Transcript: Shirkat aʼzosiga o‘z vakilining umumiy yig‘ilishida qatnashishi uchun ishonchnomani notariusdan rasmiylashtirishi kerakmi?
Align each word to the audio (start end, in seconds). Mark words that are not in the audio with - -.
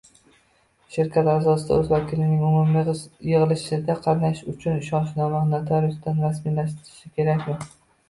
Shirkat 0.95 1.29
aʼzosiga 1.33 1.77
o‘z 1.81 1.91
vakilining 1.91 2.41
umumiy 2.49 2.89
yig‘ilishida 3.33 3.99
qatnashishi 4.09 4.51
uchun 4.57 4.83
ishonchnomani 4.85 5.57
notariusdan 5.59 6.29
rasmiylashtirishi 6.29 7.17
kerakmi? 7.19 7.65